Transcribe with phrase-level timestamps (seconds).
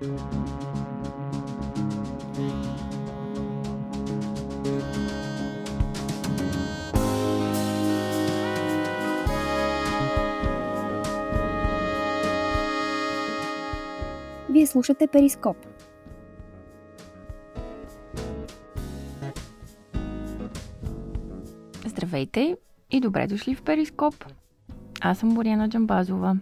[0.00, 0.08] Вие
[14.66, 15.56] слушате Перископ.
[21.86, 22.56] Здравейте
[22.90, 24.24] и добре дошли в Перископ.
[25.00, 26.36] Аз съм Боряна Джамбазова.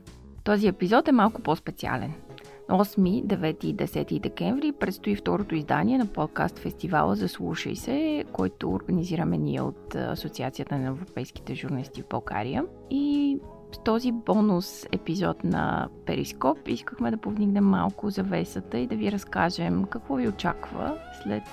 [0.45, 2.28] Този епизод е малко по-специален.
[2.69, 8.71] 8, 9 и 10 декември предстои второто издание на подкаст фестивала за Слушай се, който
[8.71, 12.65] организираме ние от Асоциацията на европейските журналисти в България.
[12.91, 13.39] И
[13.73, 19.85] с този бонус епизод на Перископ искахме да повдигнем малко завесата и да ви разкажем
[19.85, 21.45] какво ви очаква след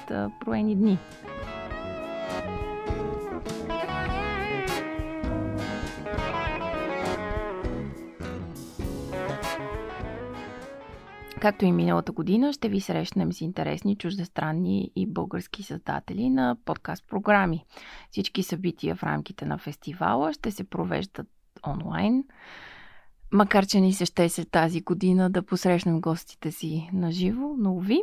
[0.46, 0.98] проени дни.
[11.42, 17.08] Както и миналата година, ще ви срещнем с интересни чуждестранни и български създатели на подкаст
[17.08, 17.66] програми.
[18.12, 21.27] Всички събития в рамките на фестивала ще се провеждат
[21.68, 22.24] онлайн.
[23.32, 27.80] Макар, че ни се ще се тази година да посрещнем гостите си на живо, но
[27.80, 28.02] ви.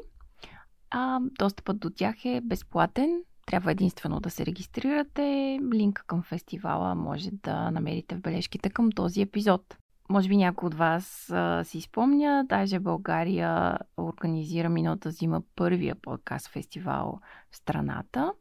[0.91, 3.23] А достъпът до тях е безплатен.
[3.47, 5.59] Трябва единствено да се регистрирате.
[5.75, 9.77] Линка към фестивала може да намерите в бележките към този епизод.
[10.13, 16.49] Може би някой от вас а, си спомня, даже България организира миналата зима първия подкаст
[16.49, 18.33] фестивал в страната.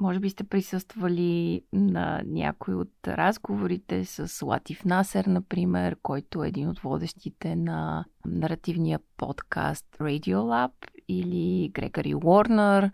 [0.00, 6.68] Може би сте присъствали на някои от разговорите с Латив Насер, например, който е един
[6.68, 10.72] от водещите на наративния подкаст Radio Lab
[11.08, 12.90] или Грегори Уорнер,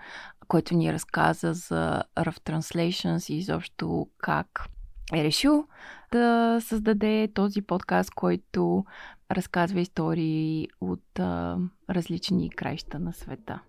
[0.49, 4.69] който ни разказа за Rough Translations и изобщо как
[5.15, 5.67] е решил
[6.13, 8.85] да създаде този подкаст, който
[9.33, 11.59] разказва истории от а,
[11.91, 13.61] различни краища на света.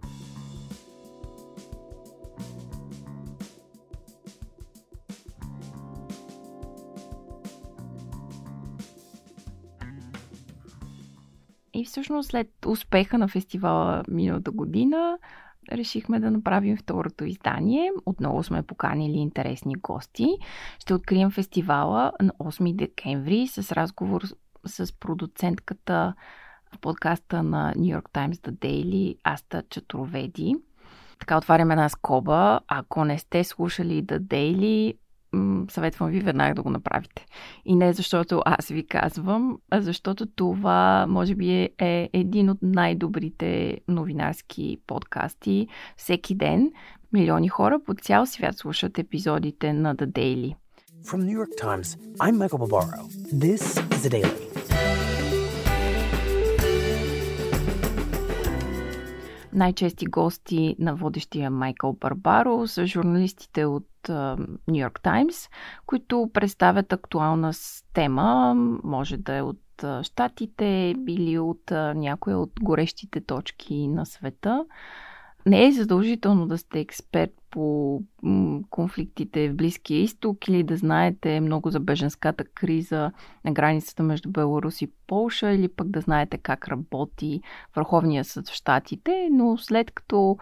[11.74, 15.18] И всъщност след успеха на фестивала миналата година,
[15.72, 17.92] решихме да направим второто издание.
[18.06, 20.28] Отново сме поканили интересни гости.
[20.80, 24.22] Ще открием фестивала на 8 декември с разговор
[24.66, 26.14] с продуцентката
[26.76, 30.56] в подкаста на New York Times The Daily Аста Чатроведи.
[31.20, 32.60] Така отварям една скоба.
[32.68, 34.98] Ако не сте слушали The Daily,
[35.70, 37.26] съветвам ви веднага да го направите.
[37.66, 42.58] И не защото аз ви казвам, а защото това може би е, е един от
[42.62, 45.68] най-добрите новинарски подкасти.
[45.98, 46.72] Всеки ден
[47.14, 50.56] милиони хора по цял свят слушат епизодите на The Daily.
[51.04, 51.88] From New York Times,
[52.26, 53.04] I'm Michael Barbaro.
[53.46, 54.47] This is The Daily.
[59.58, 63.88] Най-чести гости на водещия Майкъл Барбаро са журналистите от
[64.68, 65.50] Нью Йорк Таймс,
[65.86, 67.52] които представят актуална
[67.94, 68.54] тема,
[68.84, 69.60] може да е от
[70.02, 74.66] Штатите или от някоя от горещите точки на света.
[75.46, 78.02] Не е задължително да сте експерт по
[78.70, 83.12] конфликтите в Близкия изток или да знаете много за беженската криза
[83.46, 87.42] на границата между Беларус и Полша или пък да знаете как работи
[87.76, 90.38] Върховния съд в Штатите, но след като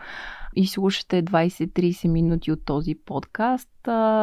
[0.56, 3.69] изслушате 20-30 минути от този подкаст,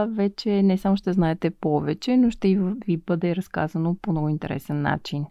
[0.09, 5.25] вече не само ще знаете повече, но ще ви бъде разказано по много интересен начин.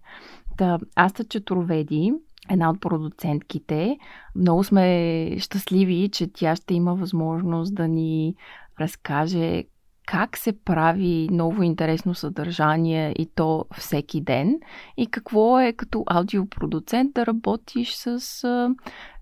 [0.58, 2.14] Та, Аста Четроведи
[2.52, 3.98] една от продуцентките.
[4.36, 8.36] Много сме щастливи, че тя ще има възможност да ни
[8.80, 9.64] разкаже
[10.08, 14.60] как се прави ново интересно съдържание и то всеки ден
[14.98, 18.20] и какво е като аудиопродуцент да работиш с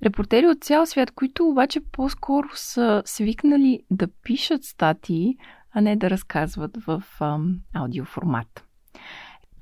[0.03, 5.37] репортери от цял свят, които обаче по-скоро са свикнали да пишат статии,
[5.73, 7.03] а не да разказват в
[7.73, 8.65] аудиоформат.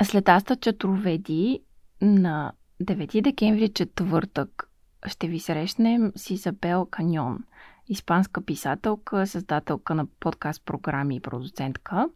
[0.04, 1.60] След Аста Чатроведи
[2.02, 2.52] на
[2.84, 4.70] 9 декември, четвъртък,
[5.06, 7.44] ще ви срещнем с Изабел Каньон,
[7.88, 12.10] испанска писателка, създателка на подкаст програми и продуцентка.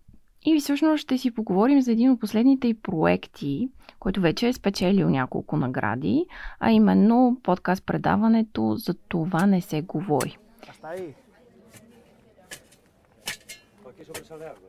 [0.45, 3.69] И всъщност ще си поговорим за един от последните и проекти,
[4.00, 6.25] който вече е спечелил няколко награди,
[6.59, 10.38] а именно подкаст предаването За това не се говори.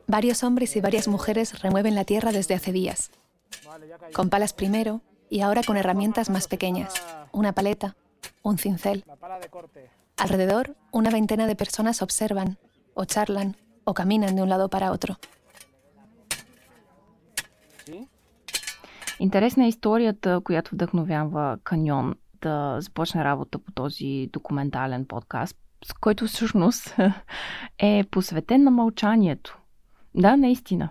[0.07, 2.99] Varios hombres y varias mujeres remueven la tierra desde hace días.
[4.17, 4.93] Con palas primero,
[5.33, 6.93] y ahora con herramientas más pequeñas,
[7.31, 7.95] una paleta,
[8.43, 9.03] un cincel.
[10.15, 12.57] Alrededor, una veintena de personas observan,
[12.93, 15.15] o charlan, o caminan de un lado para otro.
[19.19, 26.27] Интересна е историята, която вдъхновява Каньон да започне работа по този документален подкаст, с който
[26.27, 26.95] всъщност
[27.79, 29.57] е посветен на мълчанието.
[30.15, 30.89] Да, наистина.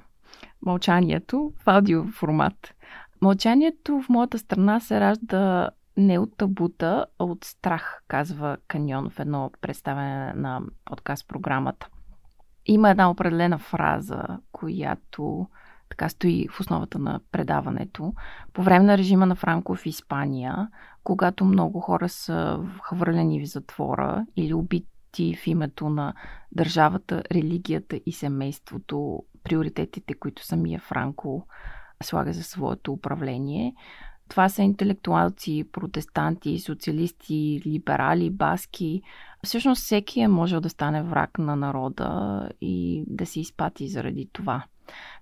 [0.63, 2.75] Мълчанието в аудиоформат.
[3.23, 9.21] Мълчанието в моята страна се ражда не от табута, а от страх, казва Каньон в
[9.21, 11.89] едно представяне на подкаст програмата.
[12.67, 14.23] Има една определена фраза,
[14.53, 15.47] която
[15.89, 18.15] така стои в основата на предаването.
[18.53, 20.69] По време на режима на Франко в Испания,
[21.05, 26.15] когато много хора са хвърлени в затвора или убити в името на
[26.53, 31.47] държавата, религията и семейството, приоритетите, които самия Франко
[32.03, 33.75] слага за своето управление,
[34.33, 39.03] това са интелектуалци, протестанти, социалисти, либерали, баски.
[39.45, 44.65] Всъщност всеки е можел да стане враг на народа и да се изпати заради това.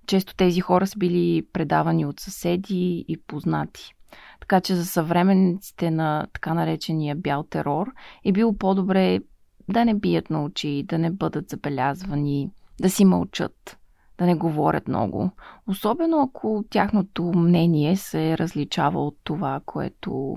[0.06, 3.94] Често тези хора са били предавани от съседи и познати.
[4.40, 7.92] Така че за съвременниците на така наречения бял терор
[8.24, 9.20] е било по-добре
[9.68, 12.50] да не бият на очи, да не бъдат забелязвани,
[12.80, 13.79] да си мълчат
[14.20, 15.30] да не говорят много.
[15.66, 20.36] Особено ако тяхното мнение се различава от това, което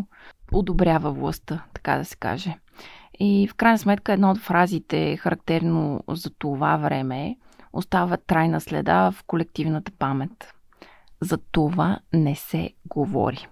[0.51, 2.57] одобрява властта, така да се каже.
[3.19, 7.37] И в крайна сметка една от фразите, характерно за това време,
[7.73, 10.53] остава трайна следа в колективната памет.
[11.21, 13.47] За това не се говори.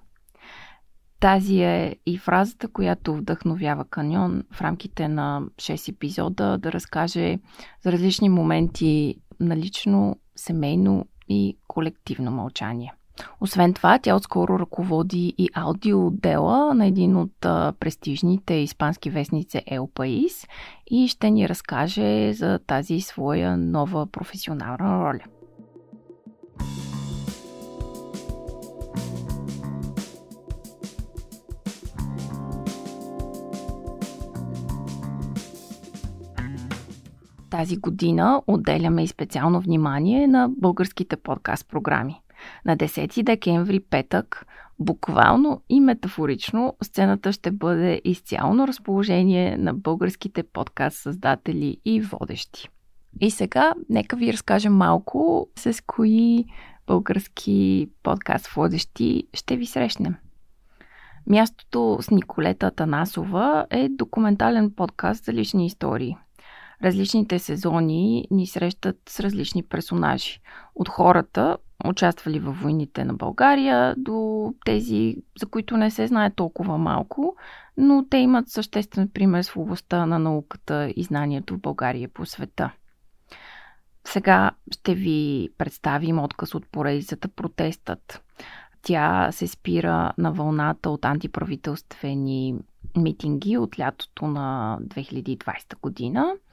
[1.19, 7.39] Тази е и фразата, която вдъхновява Каньон в рамките на 6 епизода да разкаже
[7.83, 12.93] за различни моменти на лично, семейно и колективно мълчание.
[13.41, 17.33] Освен това, тя отскоро ръководи и аудиоотдела на един от
[17.79, 20.47] престижните испански вестници El País
[20.91, 25.23] и ще ни разкаже за тази своя нова професионална роля.
[37.51, 42.21] Тази година отделяме и специално внимание на българските подкаст програми.
[42.65, 44.45] На 10 декември, петък,
[44.79, 52.69] буквално и метафорично, сцената ще бъде изцяло на разположение на българските подкаст създатели и водещи.
[53.21, 56.45] И сега, нека ви разкажем малко с кои
[56.87, 60.15] български подкаст водещи ще ви срещнем.
[61.27, 66.17] Мястото с Николета Танасова е документален подкаст за лични истории–
[66.83, 70.39] различните сезони ни срещат с различни персонажи.
[70.75, 76.77] От хората, участвали във войните на България, до тези, за които не се знае толкова
[76.77, 77.35] малко,
[77.77, 82.71] но те имат съществен пример в областта на науката и знанието в България по света.
[84.07, 88.23] Сега ще ви представим отказ от поредицата Протестът.
[88.81, 92.55] Тя се спира на вълната от антиправителствени
[92.97, 96.33] митинги от лятото на 2020 година–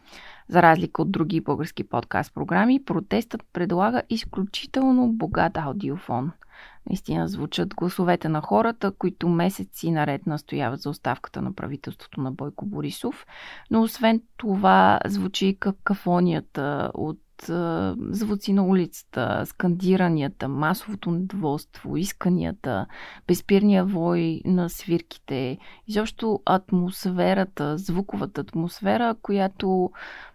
[0.49, 6.33] за разлика от други български подкаст програми, протестът предлага изключително богат аудиофон.
[6.91, 12.67] Наистина звучат гласовете на хората, които месеци наред настояват за оставката на правителството на Бойко
[12.67, 13.27] Борисов.
[13.71, 17.19] Но освен това звучи какафонията от
[18.11, 22.87] звуци на улицата, скандиранията, масовото недоволство, исканията,
[23.27, 29.91] безпирния вой на свирките, изобщо атмосферата, звуковата атмосфера, която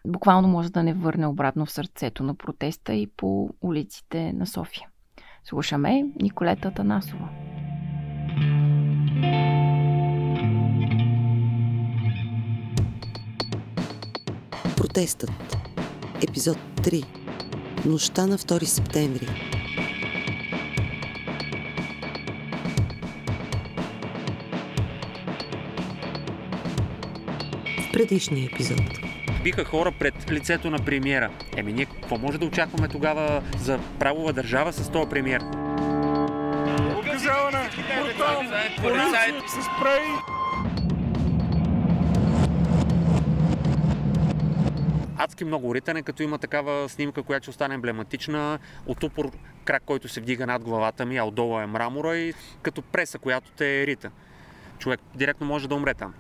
[0.08, 4.93] буквално може да не върне обратно в сърцето на протеста и по улиците на София.
[5.46, 7.30] Слушаме Николета Танасова.
[14.78, 15.58] Протестът.
[16.30, 17.06] Епизод 3
[17.86, 19.28] Нощта на 2 септември.
[27.80, 29.13] В предишния епизод
[29.44, 31.30] биха хора пред лицето на премиера.
[31.58, 35.42] Еми ние какво може да очакваме тогава за правова държава с този премиер?
[39.48, 40.34] С спрей!
[45.18, 49.32] адски много ритане, като има такава снимка, която ще остане емблематична, от упор
[49.66, 53.52] крак, който се вдига над главата ми, а отдолу е мрамора и като преса, която
[53.52, 54.12] те рита.
[54.80, 56.14] Човек директно може да умре там.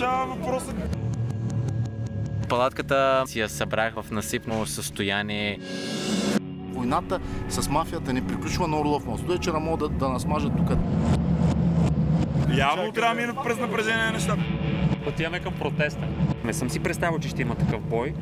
[0.00, 0.74] Решава въпроса.
[2.48, 5.58] Палатката си я събрах в насипно състояние
[6.72, 9.26] войната с мафията не приключва на Орлов мост.
[9.26, 10.70] До вечера могат да, да насмажат тук.
[12.56, 14.42] Явно трябва да минат през напрежение нещата.
[15.08, 16.06] Отиваме към протеста.
[16.44, 18.14] Не съм си представил, че ще има такъв бой.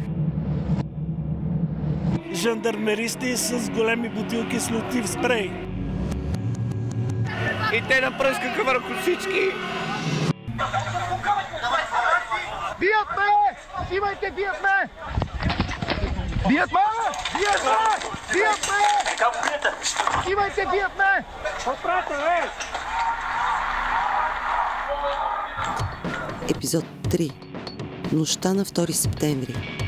[2.33, 5.51] жандармеристи с големи бутилки с лютив спрей.
[7.75, 9.51] И те напръскаха върху всички.
[13.93, 14.89] Имайте, бият ме!
[16.49, 16.81] Бият ме!
[17.39, 17.71] Бият ме!
[18.33, 20.33] Бият ме!
[20.33, 21.25] Имайте, бият ме!
[21.67, 22.49] Отпрата, бе!
[26.51, 27.33] Епизод 3.
[28.13, 29.88] Нощта на 2 септември.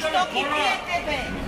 [0.00, 1.47] Защо ги биете, бе?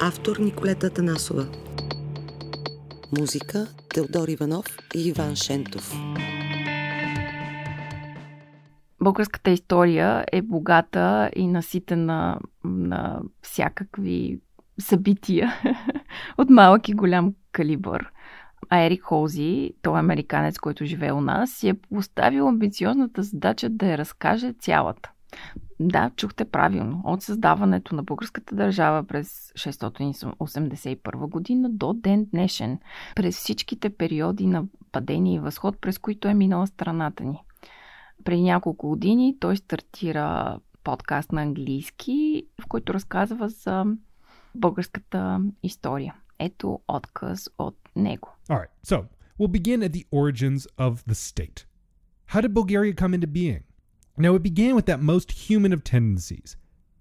[0.00, 1.46] Автор Николета Танасова.
[3.18, 5.94] Музика Теодор Иванов и Иван Шентов.
[9.00, 14.40] Българската история е богата и наситена на всякакви
[14.80, 15.54] събития
[16.38, 18.10] от малък и голям калибър.
[18.68, 23.70] А Ерик Холзи, той е американец, който живее у нас, си е поставил амбициозната задача
[23.70, 25.10] да я разкаже цялата.
[25.80, 27.02] Да, чухте правилно.
[27.04, 32.78] От създаването на българската държава през 681 година до ден днешен,
[33.16, 37.42] през всичките периоди на падение и възход, през които е минала страната ни.
[38.24, 43.84] Преди няколко години той стартира подкаст на английски, в който разказва за
[44.54, 46.14] българската история.
[46.38, 48.28] Ето отказ от него.
[48.48, 49.06] All right, so
[49.38, 51.66] we'll begin at the origins of the state.
[52.32, 53.64] How did Bulgaria come into being?
[54.18, 56.56] Now, it began with that most human of tendencies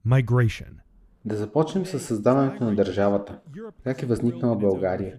[0.06, 0.82] migration.
[1.26, 3.40] Да започнем с създаването на държавата.
[3.84, 5.18] Как е възникнала България?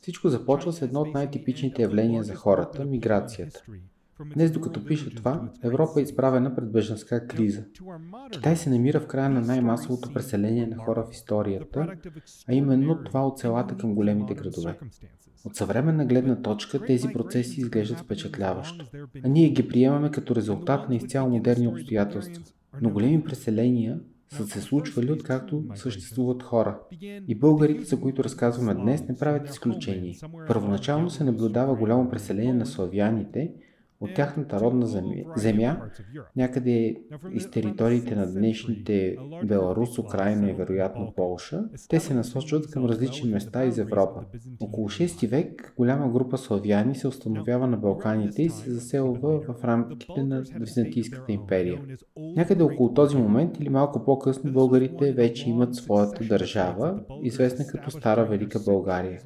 [0.00, 3.64] Всичко започва с едно от най-типичните явления за хората– миграцията.
[4.34, 7.64] Днес, докато пише това, Европа е изправена пред беженска криза.
[8.30, 11.88] Китай се намира в края на най-масовото преселение на хора в историята,
[12.48, 14.78] а именно това от селата към големите градове.
[15.44, 18.84] От съвременна гледна точка тези процеси изглеждат впечатляващо,
[19.24, 22.42] а ние ги приемаме като резултат на изцяло модерни обстоятелства.
[22.82, 26.78] Но големи преселения са се случвали откакто съществуват хора.
[27.28, 30.14] И българите, за които разказваме днес, не правят изключение.
[30.48, 33.52] Първоначално се наблюдава голямо преселение на славяните,
[34.00, 34.86] от тяхната родна
[35.36, 35.80] земя,
[36.36, 36.96] някъде
[37.32, 43.64] из териториите на днешните Беларус, Украина и вероятно Полша, те се насочват към различни места
[43.64, 44.24] из Европа.
[44.60, 50.22] Около 6 век голяма група славяни се установява на Балканите и се заселва в рамките
[50.22, 51.80] на Византийската империя.
[52.36, 58.24] Някъде около този момент или малко по-късно българите вече имат своята държава, известна като Стара
[58.24, 59.20] Велика България.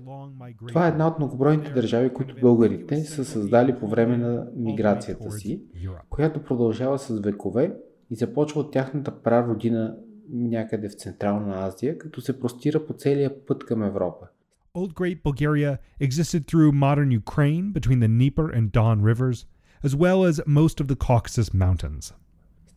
[0.68, 5.62] Това е една от многобройните държави, които българите са създали по време на миграцията си,
[6.10, 7.76] която продължава с векове
[8.10, 9.96] и започва от тяхната прародина
[10.32, 14.26] някъде в Централна Азия, като се простира по целия път към Европа.
[14.74, 19.38] Old Great Bulgaria existed through modern Ukraine between the Dnieper and Don rivers,
[19.86, 22.04] as well as most of the Caucasus Mountains.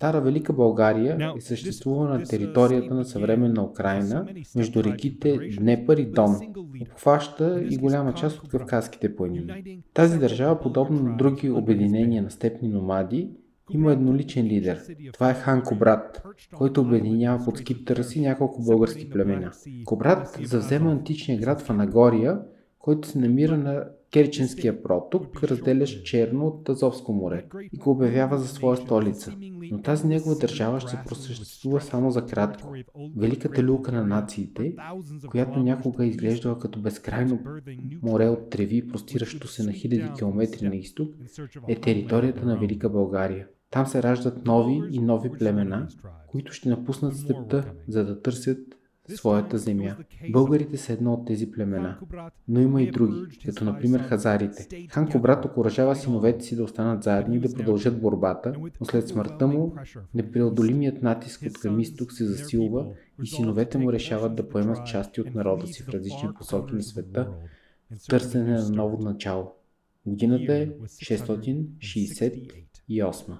[0.02, 6.36] Стара Велика България е съществува на територията на съвременна Украина, между реките Днепър и Дон.
[6.82, 9.82] Обхваща и голяма част от Кавказските планини.
[9.94, 13.30] Тази държава, подобно на други обединения на степни номади,
[13.72, 14.82] има едноличен лидер.
[15.14, 16.24] Това е хан Кобрат,
[16.56, 19.52] който обединява под скиптъра си няколко български племена.
[19.86, 22.40] Кобрат завзема античния град Фанагория,
[22.80, 28.48] който се намира на Керченския проток, разделящ Черно от Азовско море и го обявява за
[28.48, 29.36] своя столица.
[29.72, 32.74] Но тази негова държава ще просъществува само за кратко.
[33.18, 34.76] Великата люлка на нациите,
[35.30, 37.40] която някога е изглеждала като безкрайно
[38.02, 41.16] море от треви, простиращо се на хиляди километри на изток,
[41.68, 43.48] е територията на Велика България.
[43.72, 45.88] Там се раждат нови и нови племена,
[46.28, 48.58] които ще напуснат степта, за да търсят
[49.10, 49.96] своята земя.
[50.30, 51.98] Българите са едно от тези племена,
[52.48, 54.88] но има и други, като например хазарите.
[54.90, 59.48] Хан Кобрат окоръжава синовете си да останат заедно и да продължат борбата, но след смъртта
[59.48, 59.76] му
[60.14, 62.88] непреодолимият натиск от към изток се засилва
[63.24, 67.28] и синовете му решават да поемат части от народа си в различни посоки на света,
[68.10, 69.52] Търсене на ново начало.
[70.06, 73.38] Годината е 668.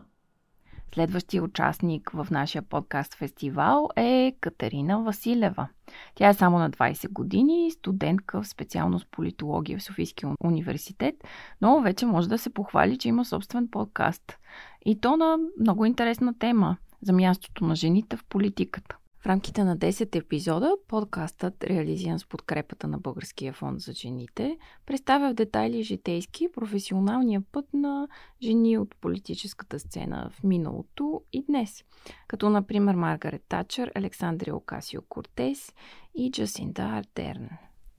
[0.94, 5.68] Следващия участник в нашия подкаст фестивал е Катерина Василева.
[6.16, 11.16] Тя е само на 20 години, студентка в специалност политология в Софийския университет,
[11.62, 14.38] но вече може да се похвали, че има собствен подкаст.
[14.86, 18.98] И то на много интересна тема за мястото на жените в политиката.
[19.22, 25.30] В рамките на 10 епизода подкастът, реализиран с подкрепата на Българския фонд за жените, представя
[25.30, 28.08] в детайли житейски професионалния път на
[28.42, 31.84] жени от политическата сцена в миналото и днес,
[32.28, 35.74] като например Маргарет Тачър, Александрия Окасио Кортес
[36.16, 37.50] и Джасинда Ардерн.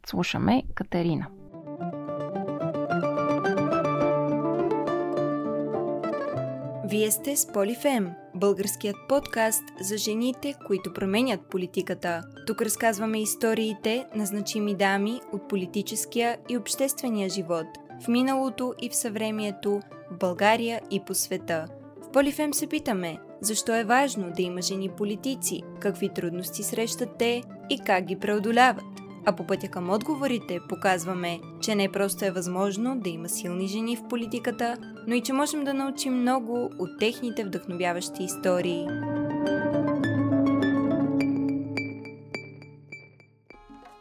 [0.07, 1.29] Слушаме Катерина.
[6.93, 12.23] Вие сте с Полифем, българският подкаст за жените, които променят политиката.
[12.47, 17.67] Тук разказваме историите на значими дами от политическия и обществения живот,
[18.05, 19.81] в миналото и в съвремието,
[20.11, 21.67] в България и по света.
[22.03, 27.43] В Полифем се питаме, защо е важно да има жени политици, какви трудности срещат те
[27.71, 29.02] и как ги преодоляват.
[29.25, 33.97] А по пътя към отговорите показваме, че не просто е възможно да има силни жени
[33.97, 34.77] в политиката,
[35.07, 38.87] но и че можем да научим много от техните вдъхновяващи истории.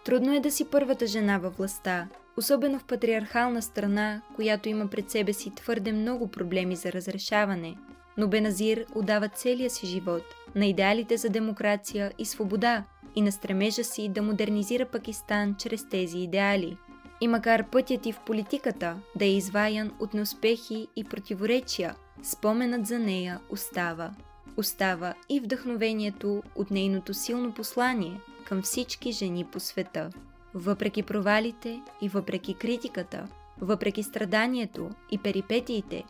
[0.05, 5.11] Трудно е да си първата жена във властта, особено в патриархална страна, която има пред
[5.11, 7.75] себе си твърде много проблеми за разрешаване.
[8.17, 10.23] Но Беназир отдава целия си живот
[10.55, 12.83] на идеалите за демокрация и свобода–
[13.15, 16.77] и на стремежа си да модернизира Пакистан чрез тези идеали.
[17.21, 22.99] И макар пътят и в политиката да е изваян от неуспехи и противоречия, споменът за
[22.99, 24.11] нея остава.
[24.57, 30.09] Остава и вдъхновението от нейното силно послание към всички жени по света.
[30.53, 33.27] Въпреки провалите и въпреки критиката,
[33.61, 36.03] въпреки страданието и перипетиите,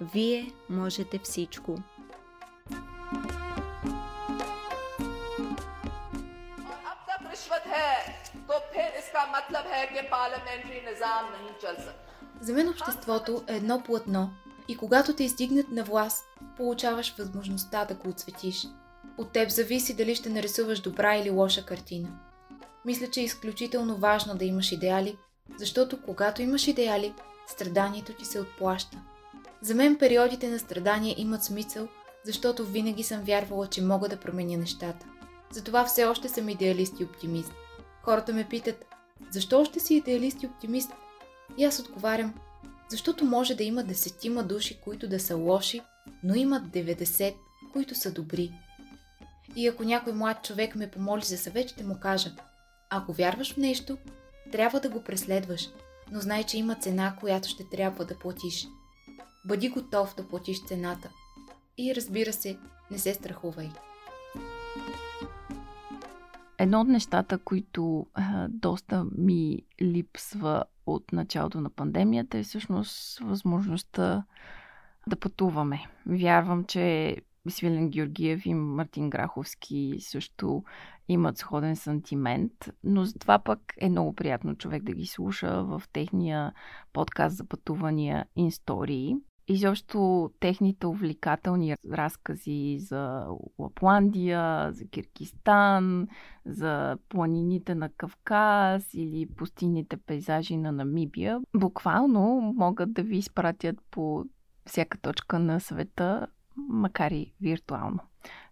[0.00, 1.76] вие можете всичко.
[9.71, 12.07] है कि पार्लियामेंट्री निज़ाम नहीं चल सकता.
[12.41, 14.29] За мен обществото е едно платно
[14.67, 16.25] и когато те издигнат на власт,
[16.57, 18.67] получаваш възможността да го отсветиш.
[19.17, 22.09] От теб зависи дали ще нарисуваш добра или лоша картина.
[22.85, 25.17] Мисля, че е изключително важно да имаш идеали,
[25.57, 27.13] защото когато имаш идеали,
[27.47, 28.97] страданието ти се отплаща.
[29.61, 31.87] За мен периодите на страдания имат смисъл,
[32.23, 35.05] защото винаги съм вярвала, че мога да променя нещата.
[35.51, 37.51] Затова все още съм идеалист и оптимист.
[38.03, 38.85] Хората ме питат,
[39.30, 40.90] защо още си идеалист и оптимист?
[41.58, 42.34] И аз отговарям,
[42.90, 45.80] защото може да има десетима души, които да са лоши,
[46.22, 47.34] но имат 90,
[47.72, 48.52] които са добри.
[49.56, 52.30] И ако някой млад човек ме помоли за съвет, ще му кажа,
[52.90, 53.98] ако вярваш в нещо,
[54.52, 55.68] трябва да го преследваш,
[56.10, 58.66] но знай, че има цена, която ще трябва да платиш.
[59.44, 61.10] Бъди готов да платиш цената.
[61.78, 62.58] И разбира се,
[62.90, 63.70] не се страхувай.
[66.62, 74.24] Едно от нещата, които а, доста ми липсва от началото на пандемията е всъщност възможността
[75.06, 75.86] да пътуваме.
[76.06, 77.16] Вярвам, че
[77.48, 80.64] Свилен Георгиев и Мартин Граховски също
[81.08, 82.52] имат сходен сантимент,
[82.84, 86.52] но за това пък е много приятно човек да ги слуша в техния
[86.92, 89.16] подкаст за пътувания Инстории
[89.52, 93.26] изобщо техните увлекателни разкази за
[93.58, 96.08] Лапландия, за Киргистан,
[96.46, 104.24] за планините на Кавказ или пустинните пейзажи на Намибия, буквално могат да ви изпратят по
[104.66, 108.00] всяка точка на света, макар и виртуално.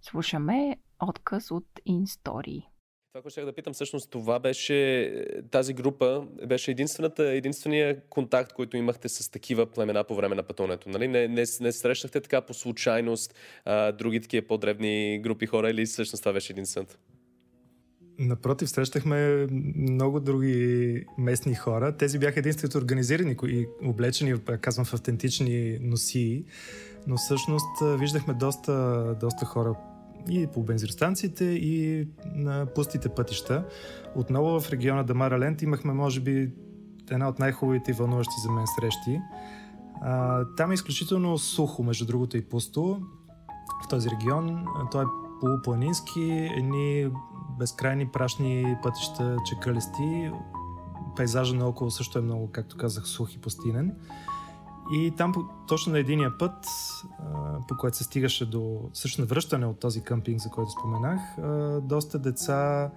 [0.02, 2.69] Слушаме отказ от InStory.
[3.12, 8.76] Това, което ще да питам, всъщност това беше, тази група беше единствената, единствения контакт, който
[8.76, 10.88] имахте с такива племена по време на пътуването.
[10.88, 11.08] Нали?
[11.08, 16.22] Не, не, не срещахте така по случайност а, други такива по-древни групи хора или всъщност
[16.22, 16.96] това беше единствената?
[18.18, 19.46] Напротив, срещахме
[19.76, 21.96] много други местни хора.
[21.96, 26.44] Тези бяха единствените организирани и облечени, казвам, в автентични носии.
[27.06, 29.74] Но всъщност виждахме доста, доста хора
[30.28, 33.64] и по бензиностанциите, и на пустите пътища.
[34.14, 36.52] Отново в региона Дамара Лент имахме, може би,
[37.10, 39.20] една от най-хубавите и вълнуващи за мен срещи.
[40.02, 43.00] А, там е изключително сухо, между другото и пусто.
[43.84, 45.06] В този регион той е
[45.40, 47.10] полупланински, едни
[47.58, 50.30] безкрайни прашни пътища, чекалести.
[51.16, 53.96] Пейзажа наоколо също е много, както казах, сух и пустинен.
[54.92, 55.34] И там
[55.68, 56.66] точно на единия път,
[57.68, 61.20] по който се стигаше до също връщане от този къмпинг, за който споменах,
[61.82, 62.90] доста деца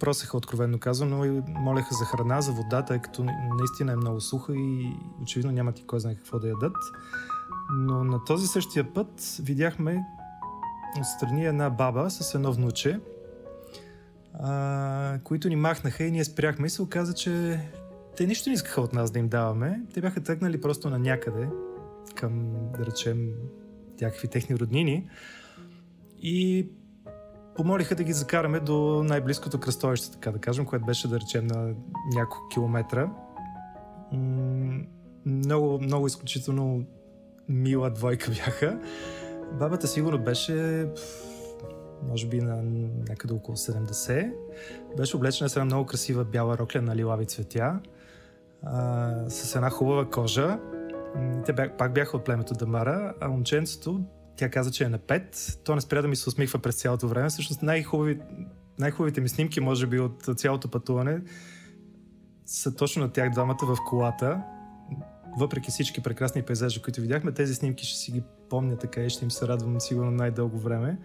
[0.00, 3.24] просеха откровенно казано и молеха за храна, за вода, тъй като
[3.58, 6.76] наистина е много суха и очевидно няма ти кой знае какво да ядат.
[7.72, 10.04] Но на този същия път видяхме
[11.00, 13.00] отстрани една баба с едно внуче,
[14.34, 17.60] а, които ни махнаха и ние спряхме и се оказа, че
[18.16, 19.82] те нищо не искаха от нас да им даваме.
[19.94, 21.48] Те бяха тръгнали просто на някъде
[22.14, 23.32] към, да речем,
[24.00, 25.08] някакви техни роднини
[26.22, 26.68] и
[27.54, 31.74] помолиха да ги закараме до най-близкото кръстовище, така да кажем, което беше, да речем, на
[32.14, 33.10] няколко километра.
[35.26, 36.86] Много, много изключително
[37.48, 38.80] мила двойка бяха.
[39.58, 40.86] Бабата сигурно беше
[42.08, 42.62] може би на
[43.08, 44.32] някъде около 70.
[44.96, 47.80] Беше облечена с една много красива бяла рокля на лилави цветя,
[48.62, 50.58] а, с една хубава кожа.
[51.46, 54.00] Те бях, пак бяха от племето Дамара, а момченцето,
[54.36, 55.58] тя каза, че е на 5.
[55.64, 57.28] То не спря да ми се усмихва през цялото време.
[57.28, 58.20] Всъщност най-хубави,
[58.78, 61.20] най-хубавите ми снимки, може би, от цялото пътуване
[62.46, 64.42] са точно на тях двамата в колата.
[65.38, 69.24] Въпреки всички прекрасни пейзажи, които видяхме, тези снимки ще си ги помня така и ще
[69.24, 70.98] им се радвам сигурно най-дълго време.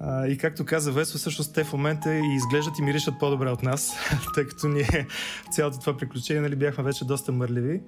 [0.00, 3.62] А, и както каза Весо, всъщност те в момента и изглеждат и миришат по-добре от
[3.62, 3.96] нас,
[4.34, 5.06] тъй като ние
[5.50, 7.80] цялото това приключение нали, бяхме вече доста мърливи.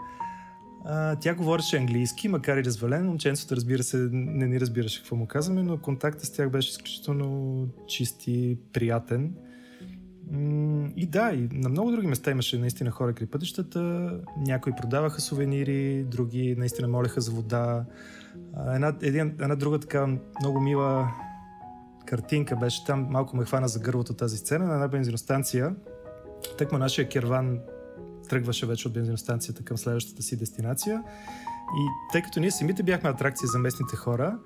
[0.85, 3.07] А, тя говореше английски, макар и развален.
[3.07, 7.68] Момченцето, разбира се, не ни разбираше какво му казваме, но контактът с тях беше изключително
[7.88, 9.35] чист и приятен.
[10.96, 14.12] И да, и на много други места имаше наистина хора край пътищата.
[14.37, 17.85] Някои продаваха сувенири, други наистина молеха за вода.
[18.75, 20.07] Една, една, една друга така
[20.40, 21.09] много мила
[22.11, 25.75] картинка беше там, малко ме хвана за гърлото тази сцена, на една бензиностанция.
[26.59, 27.59] Тъкма нашия керван
[28.29, 31.03] тръгваше вече от бензиностанцията към следващата си дестинация.
[31.77, 34.38] И тъй като ние самите бяхме атракции за местните хора,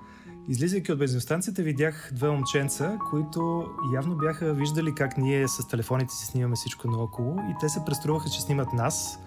[0.48, 6.26] излизайки от бензиностанцията, видях две момченца, които явно бяха виждали как ние с телефоните си
[6.26, 9.18] снимаме всичко наоколо и те се преструваха, че снимат нас.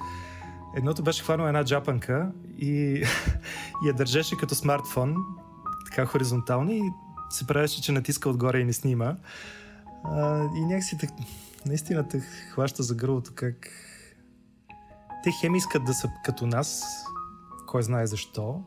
[0.75, 3.03] Едното беше хванало една джапанка и, и
[3.87, 5.15] я държеше като смартфон,
[5.89, 6.81] така хоризонтално и
[7.29, 9.17] се правеше, че натиска отгоре и не снима.
[10.03, 11.09] А, и някакси так,
[11.65, 13.69] наистина те хваща за гърлото как
[15.23, 16.85] те хем искат да са като нас,
[17.67, 18.63] кой знае защо,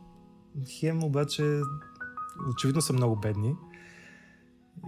[0.68, 1.60] хем обаче
[2.50, 3.54] очевидно са много бедни.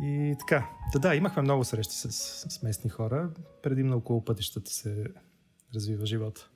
[0.02, 2.12] И така, да, да, имахме много срещи с,
[2.50, 3.30] с местни хора.
[3.62, 5.04] Предимно около пътищата се
[5.74, 6.50] развива живота.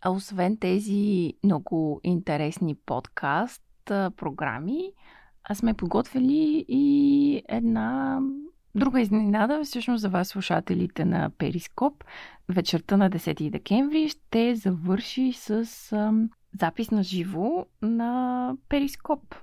[0.00, 3.62] А освен тези много интересни подкаст
[4.16, 4.92] програми,
[5.54, 8.20] сме подготвили и една
[8.74, 12.04] друга изненада, всъщност за вас, слушателите на Перископ.
[12.48, 19.34] Вечерта на 10 декември ще завърши с ам, запис на живо на Перископ.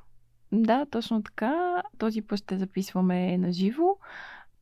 [0.52, 1.84] Да, точно така.
[1.98, 3.98] Този път ще записваме на живо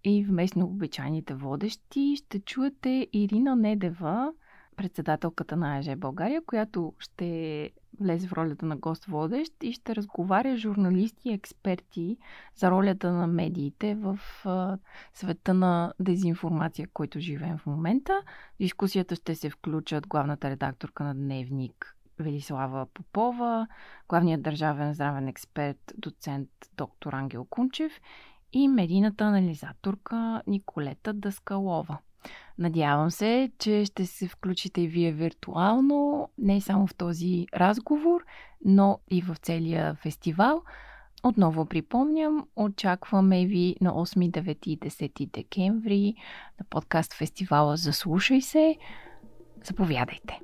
[0.04, 4.34] и вместо на обичайните водещи ще чуете Ирина Недева,
[4.76, 11.30] председателката на АЖ България, която ще влезе в ролята на гост-водещ и ще разговаря журналисти
[11.30, 12.18] и експерти
[12.56, 14.20] за ролята на медиите в
[15.14, 18.22] света на дезинформация, който живеем в момента.
[18.54, 23.68] В дискусията ще се включат главната редакторка на Дневник Велислава Попова,
[24.10, 28.02] главният държавен здравен експерт, доцент доктор Ангел Кунчев
[28.54, 31.98] и медийната анализаторка Николета Даскалова.
[32.60, 38.26] Надявам се, че ще се включите и вие виртуално, не само в този разговор,
[38.66, 40.62] но и в целия фестивал.
[41.24, 46.16] Отново припомням, очакваме ви на 8, 9 и 10 декември
[46.60, 48.78] на подкаст фестивала Заслушай се.
[49.64, 50.40] Заповядайте!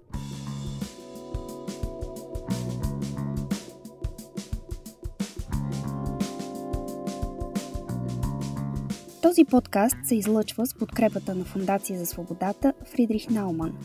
[9.29, 13.77] Този подкаст се излъчва с подкрепата на Фундация за свободата Фридрих Науман.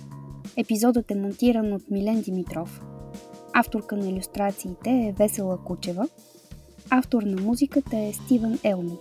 [0.56, 2.80] Епизодът е монтиран от Милен Димитров.
[3.52, 6.08] Авторка на иллюстрациите е Весела Кучева.
[6.90, 8.96] Автор на музиката е Стивън Елми.